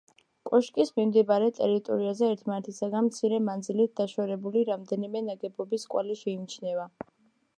[0.49, 6.91] კოშკის მიმდებარე ტერიტორიაზე ერთმანეთისაგან მცირე მანძილით დაშორებული რამდენიმე ნაგებობის კვალი შეიმჩნევა.